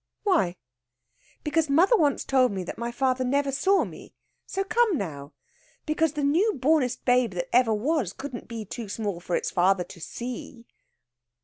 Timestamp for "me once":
2.53-2.65